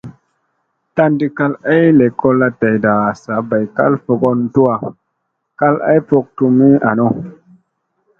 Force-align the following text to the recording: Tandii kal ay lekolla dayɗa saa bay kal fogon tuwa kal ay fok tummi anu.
Tandii 0.95 1.31
kal 1.37 1.53
ay 1.73 1.83
lekolla 1.99 2.47
dayɗa 2.59 2.93
saa 3.23 3.41
bay 3.49 3.65
kal 3.77 3.93
fogon 4.03 4.39
tuwa 4.53 4.75
kal 5.59 5.75
ay 5.91 5.99
fok 6.07 6.25
tummi 6.37 6.67
anu. 6.89 7.07